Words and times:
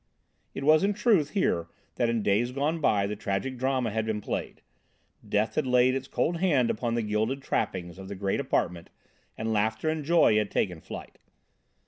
It 0.55 0.63
was 0.63 0.83
in 0.83 0.93
truth 0.95 1.29
here 1.37 1.67
that 1.93 2.09
in 2.09 2.23
days 2.23 2.51
gone 2.51 2.81
by 2.81 3.05
the 3.05 3.15
tragic 3.15 3.55
drama 3.55 3.91
had 3.91 4.03
been 4.03 4.19
played: 4.19 4.63
death 5.29 5.53
had 5.53 5.67
laid 5.67 5.93
its 5.93 6.07
cold 6.07 6.37
hand 6.37 6.71
upon 6.71 6.95
the 6.95 7.03
gilded 7.03 7.43
trappings 7.43 7.99
of 7.99 8.07
the 8.07 8.15
great 8.15 8.39
apartment 8.39 8.89
and 9.37 9.53
laughter 9.53 9.89
and 9.89 10.03
joy 10.03 10.37
had 10.37 10.49
taken 10.49 10.81
flight. 10.81 11.19